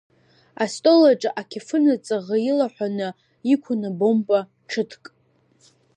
[0.63, 3.07] Астол аҿы ақьафына ҵаӷа илаҳәаны
[3.53, 4.39] иқәын абамба
[4.69, 5.03] ҽыҭк.